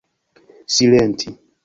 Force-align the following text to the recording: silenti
silenti 0.73 1.31